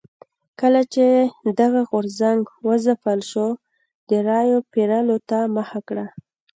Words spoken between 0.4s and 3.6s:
کله چې دغه غورځنګ وځپل شو